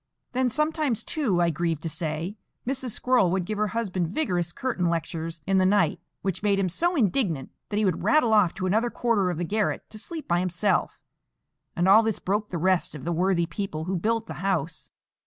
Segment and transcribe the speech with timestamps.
[0.31, 2.89] Then sometimes, too, I grieve to say, Mrs.
[2.89, 6.95] Squirrel would give her husband vigorous curtain lectures in the night, which made him so
[6.95, 10.39] indignant that he would rattle off to another quarter of the garret to sleep by
[10.39, 11.03] himself;
[11.75, 14.89] and all this broke the rest of the worthy people who built the house.